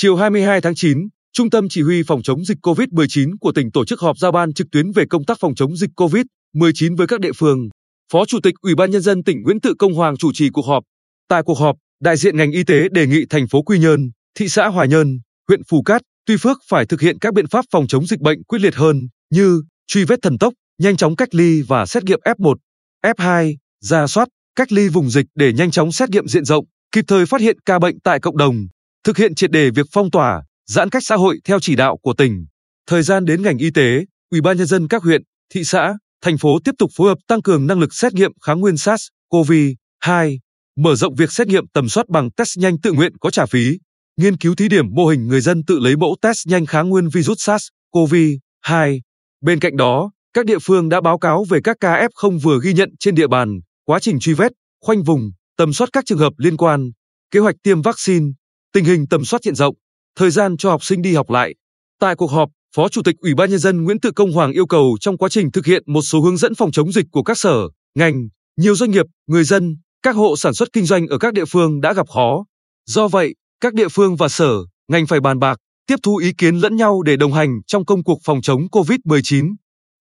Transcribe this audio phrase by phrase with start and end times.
[0.00, 3.84] Chiều 22 tháng 9, Trung tâm Chỉ huy Phòng chống dịch COVID-19 của tỉnh tổ
[3.84, 7.20] chức họp giao ban trực tuyến về công tác phòng chống dịch COVID-19 với các
[7.20, 7.68] địa phương.
[8.12, 10.66] Phó Chủ tịch Ủy ban Nhân dân tỉnh Nguyễn Tự Công Hoàng chủ trì cuộc
[10.66, 10.84] họp.
[11.28, 14.48] Tại cuộc họp, đại diện ngành y tế đề nghị thành phố Quy Nhơn, thị
[14.48, 17.86] xã Hòa Nhơn, huyện Phù Cát, Tuy Phước phải thực hiện các biện pháp phòng
[17.86, 21.62] chống dịch bệnh quyết liệt hơn như truy vết thần tốc, nhanh chóng cách ly
[21.62, 22.54] và xét nghiệm F1,
[23.04, 23.54] F2,
[23.84, 27.26] ra soát, cách ly vùng dịch để nhanh chóng xét nghiệm diện rộng, kịp thời
[27.26, 28.66] phát hiện ca bệnh tại cộng đồng,
[29.08, 32.12] thực hiện triệt đề việc phong tỏa, giãn cách xã hội theo chỉ đạo của
[32.12, 32.46] tỉnh.
[32.86, 35.22] Thời gian đến ngành y tế, Ủy ban nhân dân các huyện,
[35.54, 38.60] thị xã, thành phố tiếp tục phối hợp tăng cường năng lực xét nghiệm kháng
[38.60, 40.38] nguyên SARS-CoV-2,
[40.76, 43.78] mở rộng việc xét nghiệm tầm soát bằng test nhanh tự nguyện có trả phí,
[44.16, 47.08] nghiên cứu thí điểm mô hình người dân tự lấy mẫu test nhanh kháng nguyên
[47.08, 49.00] virus SARS-CoV-2.
[49.40, 52.72] Bên cạnh đó, các địa phương đã báo cáo về các ca F0 vừa ghi
[52.72, 54.52] nhận trên địa bàn, quá trình truy vết,
[54.84, 56.90] khoanh vùng, tầm soát các trường hợp liên quan,
[57.30, 58.26] kế hoạch tiêm vaccine,
[58.72, 59.74] tình hình tầm soát diện rộng,
[60.16, 61.54] thời gian cho học sinh đi học lại.
[62.00, 64.66] Tại cuộc họp, Phó Chủ tịch Ủy ban nhân dân Nguyễn Tự Công Hoàng yêu
[64.66, 67.38] cầu trong quá trình thực hiện một số hướng dẫn phòng chống dịch của các
[67.38, 71.32] sở, ngành, nhiều doanh nghiệp, người dân, các hộ sản xuất kinh doanh ở các
[71.32, 72.44] địa phương đã gặp khó.
[72.86, 74.52] Do vậy, các địa phương và sở,
[74.88, 78.04] ngành phải bàn bạc, tiếp thu ý kiến lẫn nhau để đồng hành trong công
[78.04, 79.54] cuộc phòng chống COVID-19.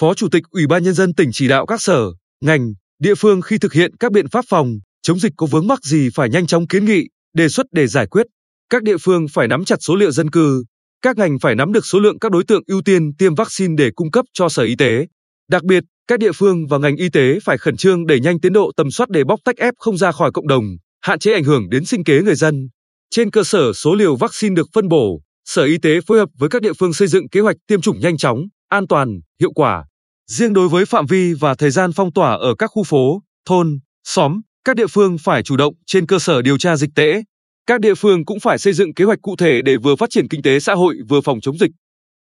[0.00, 2.12] Phó Chủ tịch Ủy ban nhân dân tỉnh chỉ đạo các sở,
[2.44, 5.84] ngành, địa phương khi thực hiện các biện pháp phòng chống dịch có vướng mắc
[5.84, 8.26] gì phải nhanh chóng kiến nghị, đề xuất để giải quyết.
[8.72, 10.64] Các địa phương phải nắm chặt số liệu dân cư,
[11.02, 13.90] các ngành phải nắm được số lượng các đối tượng ưu tiên tiêm vaccine để
[13.94, 15.06] cung cấp cho Sở Y tế.
[15.50, 18.52] Đặc biệt, các địa phương và ngành y tế phải khẩn trương đẩy nhanh tiến
[18.52, 20.64] độ tầm soát để bóc tách F không ra khỏi cộng đồng,
[21.00, 22.68] hạn chế ảnh hưởng đến sinh kế người dân.
[23.10, 26.48] Trên cơ sở số liều vaccine được phân bổ, Sở Y tế phối hợp với
[26.48, 29.84] các địa phương xây dựng kế hoạch tiêm chủng nhanh chóng, an toàn, hiệu quả.
[30.30, 33.78] Riêng đối với phạm vi và thời gian phong tỏa ở các khu phố, thôn,
[34.04, 37.22] xóm, các địa phương phải chủ động trên cơ sở điều tra dịch tễ.
[37.66, 40.28] Các địa phương cũng phải xây dựng kế hoạch cụ thể để vừa phát triển
[40.28, 41.70] kinh tế xã hội, vừa phòng chống dịch.